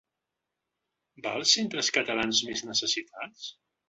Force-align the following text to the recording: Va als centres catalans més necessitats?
Va 1.25 1.33
als 1.39 1.53
centres 1.57 1.91
catalans 1.97 2.39
més 2.47 2.65
necessitats? 2.71 3.45